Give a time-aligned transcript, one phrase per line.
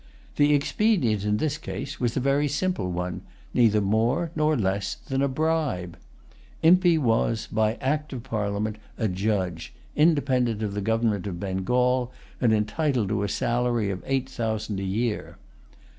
[0.37, 3.21] The expedient, in this case, was a very simple one,
[3.53, 5.95] neither more nor less than a bribe.
[6.63, 12.11] Impey was, by act of Parliament, a judge, independent of the government of Bengal,
[12.41, 15.37] and entitled to a salary of eight thousand a year.